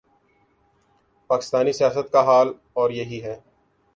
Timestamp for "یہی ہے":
2.89-3.39